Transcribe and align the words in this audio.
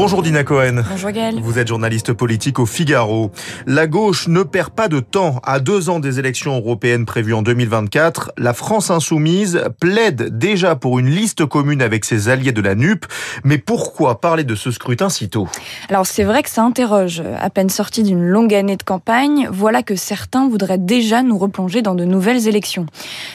Bonjour 0.00 0.22
Dina 0.22 0.44
Cohen. 0.44 0.84
Bonjour 0.88 1.10
Gaël. 1.10 1.40
Vous 1.42 1.58
êtes 1.58 1.66
journaliste 1.66 2.12
politique 2.12 2.60
au 2.60 2.66
Figaro. 2.66 3.32
La 3.66 3.88
gauche 3.88 4.28
ne 4.28 4.44
perd 4.44 4.70
pas 4.70 4.86
de 4.86 5.00
temps. 5.00 5.40
À 5.42 5.58
deux 5.58 5.90
ans 5.90 5.98
des 5.98 6.20
élections 6.20 6.56
européennes 6.56 7.04
prévues 7.04 7.34
en 7.34 7.42
2024, 7.42 8.30
la 8.38 8.54
France 8.54 8.92
insoumise 8.92 9.60
plaide 9.80 10.38
déjà 10.38 10.76
pour 10.76 11.00
une 11.00 11.08
liste 11.08 11.46
commune 11.46 11.82
avec 11.82 12.04
ses 12.04 12.28
alliés 12.28 12.52
de 12.52 12.60
la 12.60 12.76
NUP. 12.76 13.06
Mais 13.42 13.58
pourquoi 13.58 14.20
parler 14.20 14.44
de 14.44 14.54
ce 14.54 14.70
scrutin 14.70 15.08
si 15.08 15.30
tôt? 15.30 15.48
Alors 15.88 16.06
c'est 16.06 16.22
vrai 16.22 16.44
que 16.44 16.50
ça 16.50 16.62
interroge. 16.62 17.24
À 17.36 17.50
peine 17.50 17.68
sorti 17.68 18.04
d'une 18.04 18.24
longue 18.24 18.54
année 18.54 18.76
de 18.76 18.84
campagne, 18.84 19.48
voilà 19.50 19.82
que 19.82 19.96
certains 19.96 20.48
voudraient 20.48 20.78
déjà 20.78 21.24
nous 21.24 21.38
replonger 21.38 21.82
dans 21.82 21.96
de 21.96 22.04
nouvelles 22.04 22.46
élections. 22.46 22.86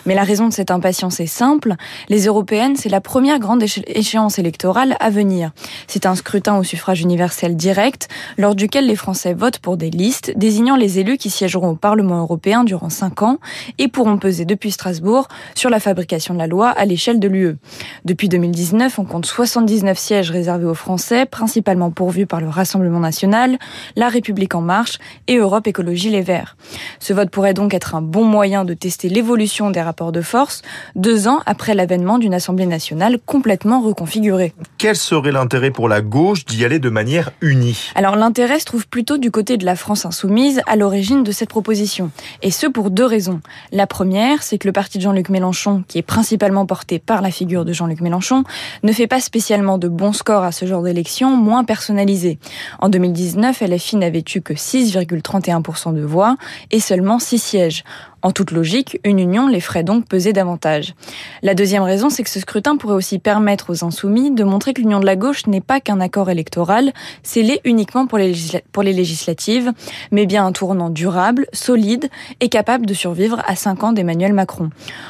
Mais 0.05 0.15
la 0.15 0.23
raison 0.23 0.47
de 0.47 0.53
cette 0.53 0.71
impatience 0.71 1.19
est 1.19 1.27
simple. 1.27 1.73
Les 2.07 2.27
européennes, 2.27 2.77
c'est 2.77 2.87
la 2.87 3.01
première 3.01 3.39
grande 3.39 3.65
échéance 3.87 4.39
électorale 4.39 4.95
à 5.01 5.09
venir. 5.09 5.51
C'est 5.87 6.05
un 6.05 6.15
scrutin 6.15 6.52
au 6.59 6.63
suffrage 6.63 7.01
universel 7.01 7.55
direct, 7.55 8.07
lors 8.37 8.55
duquel 8.55 8.87
les 8.87 8.95
Français 8.95 9.33
votent 9.33 9.59
pour 9.59 9.77
des 9.77 9.89
listes 9.89 10.33
désignant 10.35 10.75
les 10.75 10.99
élus 10.99 11.17
qui 11.17 11.29
siégeront 11.29 11.69
au 11.69 11.75
Parlement 11.75 12.19
européen 12.19 12.63
durant 12.63 12.89
cinq 12.89 13.21
ans 13.21 13.37
et 13.77 13.87
pourront 13.87 14.17
peser 14.17 14.45
depuis 14.45 14.71
Strasbourg 14.71 15.27
sur 15.55 15.69
la 15.69 15.79
fabrication 15.79 16.33
de 16.33 16.39
la 16.39 16.47
loi 16.47 16.69
à 16.69 16.85
l'échelle 16.85 17.19
de 17.19 17.27
l'UE. 17.27 17.57
Depuis 18.05 18.29
2019, 18.29 18.99
on 18.99 19.05
compte 19.05 19.25
79 19.25 19.97
sièges 19.97 20.31
réservés 20.31 20.65
aux 20.65 20.73
Français, 20.73 21.25
principalement 21.25 21.91
pourvus 21.91 22.25
par 22.25 22.41
le 22.41 22.49
Rassemblement 22.49 22.99
national, 22.99 23.57
La 23.95 24.09
République 24.09 24.55
en 24.55 24.61
marche 24.61 24.99
et 25.27 25.37
Europe 25.37 25.67
Écologie 25.67 26.09
Les 26.09 26.21
Verts. 26.21 26.57
Ce 26.99 27.13
vote 27.13 27.29
pourrait 27.29 27.53
donc 27.53 27.73
être 27.73 27.95
un 27.95 28.01
bon 28.01 28.25
moyen 28.25 28.65
de 28.65 28.73
tester 28.73 29.09
l'évolution 29.09 29.69
des 29.71 29.81
rapports 29.81 30.11
de 30.11 30.21
force, 30.21 30.61
deux 30.95 31.27
ans 31.27 31.41
après 31.45 31.73
l'avènement 31.73 32.17
d'une 32.17 32.33
Assemblée 32.33 32.65
nationale 32.65 33.17
complètement 33.25 33.81
reconfigurée. 33.81 34.53
Quel 34.77 34.95
serait 34.95 35.31
l'intérêt 35.31 35.71
pour 35.71 35.89
la 35.89 36.01
gauche 36.01 36.42
d'y 36.45 36.65
aller 36.65 36.79
de 36.79 36.89
manière 36.89 37.31
unie 37.41 37.89
Alors 37.95 38.15
l'intérêt 38.15 38.59
se 38.59 38.65
trouve 38.65 38.87
plutôt 38.87 39.17
du 39.17 39.31
côté 39.31 39.57
de 39.57 39.65
la 39.65 39.75
France 39.75 40.05
insoumise 40.05 40.61
à 40.67 40.75
l'origine 40.75 41.23
de 41.23 41.31
cette 41.31 41.49
proposition. 41.49 42.11
Et 42.41 42.51
ce 42.51 42.67
pour 42.67 42.89
deux 42.89 43.05
raisons. 43.05 43.41
La 43.71 43.87
première, 43.87 44.43
c'est 44.43 44.57
que 44.57 44.67
le 44.67 44.73
parti 44.73 44.97
de 44.97 45.03
Jean-Luc 45.03 45.29
Mélenchon, 45.29 45.83
qui 45.87 45.97
est 45.97 46.03
principalement 46.03 46.65
porté 46.65 46.99
par 46.99 47.21
la 47.21 47.31
figure 47.31 47.65
de 47.65 47.73
Jean-Luc 47.73 48.01
Mélenchon, 48.01 48.43
ne 48.83 48.91
fait 48.91 49.07
pas 49.07 49.19
spécialement 49.19 49.77
de 49.77 49.87
bons 49.87 50.13
scores 50.13 50.43
à 50.43 50.51
ce 50.51 50.65
genre 50.65 50.83
d'élection 50.83 51.35
moins 51.35 51.63
personnalisées. 51.63 52.39
En 52.79 52.89
2019, 52.89 53.61
LFI 53.61 53.95
n'avait 53.97 54.23
eu 54.35 54.41
que 54.41 54.53
6,31% 54.53 55.93
de 55.93 56.01
voix 56.01 56.35
et 56.71 56.79
seulement 56.79 57.19
6 57.19 57.39
sièges. 57.39 57.83
En 58.23 58.31
toute 58.31 58.51
logique, 58.51 59.01
une 59.03 59.19
union 59.19 59.49
les 59.49 59.59
ferait 59.59 59.83
donc 59.83 60.07
peser 60.07 60.31
davantage. 60.31 60.95
La 61.41 61.55
deuxième 61.55 61.83
raison, 61.83 62.09
c'est 62.09 62.23
que 62.23 62.29
ce 62.29 62.39
scrutin 62.39 62.77
pourrait 62.77 62.95
aussi 62.95 63.19
permettre 63.19 63.69
aux 63.69 63.83
insoumis 63.83 64.31
de 64.31 64.45
montrer 64.45 64.73
que 64.73 64.79
l'union 64.79 65.01
de 65.01 65.05
la 65.05 65.17
gauche 65.17 65.45
n'est 65.45 65.59
pas 65.59 65.81
qu'un 65.81 65.99
accord 65.99 66.29
électoral, 66.29 66.93
scellé 67.21 67.59
uniquement 67.65 68.07
pour 68.07 68.17
les, 68.17 68.33
pour 68.71 68.81
les 68.81 68.93
législatives, 68.93 69.73
mais 70.11 70.25
bien 70.25 70.45
un 70.45 70.53
tournant 70.53 70.89
durable, 70.89 71.47
solide 71.51 72.09
et 72.39 72.47
capable 72.47 72.85
de 72.85 72.93
survivre 72.93 73.41
à 73.45 73.57
cinq 73.57 73.83
ans 73.83 73.91
d'Emmanuel 73.91 74.31
Macron. 74.31 74.69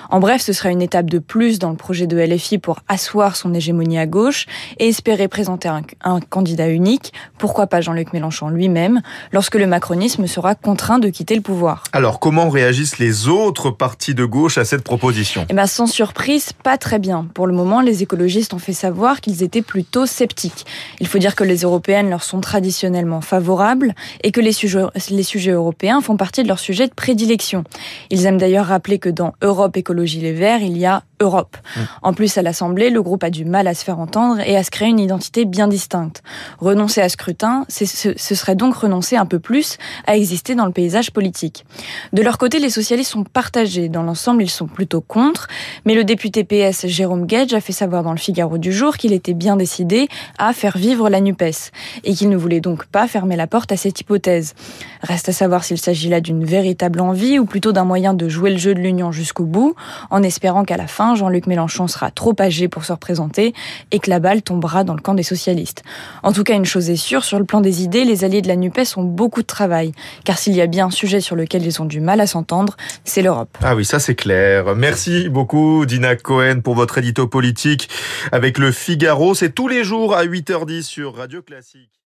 En 0.10 0.20
bref, 0.20 0.42
ce 0.42 0.52
serait 0.52 0.72
une 0.72 0.82
étape 0.82 1.12
de 1.12 1.20
plus 1.20 1.60
dans 1.60 1.70
le 1.70 1.78
projet 1.78 2.08
de 2.08 2.18
LFI 2.18 2.58
pour 2.58 2.80
asseoir 2.88 3.36
son 3.36 3.54
hégémonie 3.54 4.00
à 4.00 4.08
gauche 4.08 4.48
et 4.80 4.88
espérer 4.88 5.28
présenter 5.28 5.70
un, 5.70 5.84
un 6.04 6.20
candidat 6.20 6.70
unique, 6.70 7.14
pourquoi 7.38 7.68
pas 7.68 7.80
Jean-Luc 7.80 8.12
Mélenchon 8.12 8.50
lui-même, 8.50 9.02
lorsque 9.32 9.56
le 9.56 9.68
macronisme 9.68 10.26
sera 10.26 10.56
contraint 10.56 10.98
de 10.98 11.10
quitter 11.10 11.36
le 11.36 11.42
pouvoir. 11.42 11.84
Alors, 11.94 12.20
comment 12.20 12.50
réagissent 12.50 12.98
les 12.98 13.03
les 13.04 13.28
autres 13.28 13.70
partis 13.70 14.16
de 14.16 14.24
gauche 14.24 14.58
à 14.58 14.64
cette 14.64 14.82
proposition 14.82 15.46
Eh 15.50 15.54
ben, 15.54 15.68
sans 15.68 15.88
surprise, 15.88 16.54
pas 16.54 16.78
très 16.78 17.00
bien. 17.00 17.28
Pour 17.34 17.48
le 17.48 17.54
moment, 17.54 17.82
les 17.82 18.02
écologistes 18.02 18.54
ont 18.54 18.60
fait 18.60 18.72
savoir 18.72 19.20
qu'ils 19.20 19.44
étaient 19.44 19.62
plutôt 19.62 20.06
sceptiques. 20.06 20.66
Il 21.02 21.08
faut 21.08 21.18
dire 21.18 21.36
que 21.36 21.44
les 21.44 21.64
européennes 21.64 22.10
leur 22.10 22.24
sont 22.24 22.40
traditionnellement 22.40 23.20
favorables 23.20 23.94
et 24.24 24.32
que 24.32 24.40
les 24.40 24.54
sujets, 24.54 24.86
les 25.10 25.24
sujets 25.24 25.52
européens 25.52 26.00
font 26.00 26.16
partie 26.16 26.44
de 26.44 26.48
leur 26.48 26.60
sujet 26.60 26.88
de 26.88 26.94
prédilection. 26.94 27.66
Ils 28.10 28.26
aiment 28.26 28.38
d'ailleurs 28.38 28.68
rappeler 28.68 29.00
que 29.00 29.10
dans 29.10 29.34
Europe 29.42 29.76
Écologie 29.76 30.22
Les 30.22 30.32
Verts, 30.32 30.62
il 30.62 30.78
y 30.78 30.86
a 30.86 31.04
Europe. 31.24 31.58
Mmh. 31.76 31.80
En 32.04 32.14
plus, 32.14 32.38
à 32.38 32.42
l'Assemblée, 32.42 32.92
le 32.92 33.02
groupe 33.02 33.24
a 33.24 33.32
du 33.32 33.46
mal 33.46 33.68
à 33.68 33.74
se 33.74 33.84
faire 33.84 34.00
entendre 34.00 34.40
et 34.42 34.56
à 34.56 34.64
se 34.64 34.70
créer 34.70 34.90
une 34.90 35.00
identité 35.00 35.46
bien 35.46 35.68
distincte. 35.68 36.22
Renoncer 36.60 37.02
à 37.02 37.10
scrutin, 37.10 37.66
ce, 37.70 37.86
ce 37.86 38.36
serait 38.36 38.56
donc 38.56 38.76
renoncer 38.76 39.18
un 39.18 39.26
peu 39.26 39.40
plus 39.40 39.78
à 40.06 40.16
exister 40.16 40.54
dans 40.54 40.66
le 40.66 40.72
paysage 40.72 41.12
politique. 41.12 41.66
De 42.14 42.22
leur 42.22 42.38
côté, 42.38 42.60
les 42.60 42.70
socialistes 42.70 42.84
socialistes 42.84 43.12
sont 43.12 43.24
partagés. 43.24 43.88
Dans 43.88 44.04
l'ensemble, 44.04 44.44
ils 44.44 44.50
sont 44.50 44.68
plutôt 44.68 45.00
contre. 45.00 45.48
Mais 45.86 45.96
le 45.96 46.04
député 46.04 46.44
PS 46.44 46.86
Jérôme 46.86 47.26
Gage 47.26 47.54
a 47.54 47.62
fait 47.62 47.72
savoir 47.72 48.04
dans 48.04 48.12
le 48.12 48.18
Figaro 48.18 48.58
du 48.58 48.74
jour 48.74 48.98
qu'il 48.98 49.14
était 49.14 49.34
bien 49.34 49.56
décidé 49.56 50.10
à 50.38 50.52
faire 50.52 50.78
vivre 50.78 51.10
la 51.10 51.22
NUPES 51.22 51.72
et 52.04 52.14
qu'il 52.14 52.28
ne 52.30 52.36
voulait 52.36 52.60
donc 52.60 52.86
pas 52.88 53.08
fermer 53.08 53.38
la 53.38 53.48
porte 53.48 53.72
à 53.72 53.78
cette 53.78 54.02
hypothèse. 54.02 54.54
Reste 55.02 55.30
à 55.30 55.32
savoir 55.32 55.64
s'il 55.64 55.78
s'agit 55.78 56.10
là 56.10 56.20
d'une 56.20 56.44
véritable 56.44 57.00
envie 57.00 57.40
ou 57.40 57.46
plutôt 57.46 57.72
d'un 57.72 57.86
moyen 57.86 58.14
de 58.14 58.28
jouer 58.28 58.52
le 58.52 58.58
jeu 58.58 58.74
de 58.74 58.82
l'union 58.82 59.14
jusqu'au 59.14 59.46
bout, 59.46 59.76
en 60.10 60.22
espérant 60.22 60.66
qu'à 60.66 60.76
la 60.76 60.88
fin, 60.88 61.13
Jean-Luc 61.16 61.48
Mélenchon 61.48 61.88
sera 61.88 62.12
trop 62.12 62.34
âgé 62.40 62.68
pour 62.68 62.86
se 62.86 62.92
représenter 62.92 63.54
et 63.92 64.00
que 64.00 64.10
la 64.10 64.20
balle 64.20 64.42
tombera 64.42 64.84
dans 64.84 64.94
le 64.94 65.02
camp 65.02 65.14
des 65.14 65.24
socialistes. 65.24 65.84
En 66.24 66.32
tout 66.32 66.44
cas, 66.44 66.56
une 66.56 66.66
chose 66.66 66.90
est 66.90 66.96
sûre, 66.96 67.24
sur 67.24 67.40
le 67.40 67.46
plan 67.46 67.62
des 67.62 67.84
idées, 67.84 68.06
les 68.06 68.24
alliés 68.24 68.42
de 68.42 68.48
la 68.48 68.56
NUPES 68.56 68.98
ont 68.98 69.04
beaucoup 69.04 69.42
de 69.42 69.48
travail. 69.48 69.92
Car 70.26 70.38
s'il 70.38 70.54
y 70.54 70.62
a 70.62 70.68
bien 70.68 70.88
un 70.88 70.92
sujet 70.92 71.22
sur 71.22 71.36
lequel 71.36 71.66
ils 71.66 71.82
ont 71.82 71.86
du 71.86 72.00
mal 72.00 72.22
à 72.22 72.28
s'entendre, 72.28 72.76
c'est 73.04 73.22
l'Europe. 73.22 73.58
Ah 73.62 73.76
oui, 73.76 73.86
ça 73.86 74.00
c'est 74.00 74.16
clair. 74.16 74.76
Merci 74.76 75.30
beaucoup 75.30 75.86
Dina 75.86 76.16
Cohen 76.16 76.62
pour 76.62 76.76
votre 76.76 76.98
édito 76.98 77.28
politique 77.28 77.90
avec 78.32 78.58
le 78.58 78.72
Figaro. 78.72 79.36
C'est 79.36 79.52
tous 79.52 79.68
les 79.68 79.84
jours 79.84 80.16
à 80.16 80.26
8h10 80.26 80.84
sur 80.84 81.16
Radio 81.16 81.42
Classique. 81.42 81.94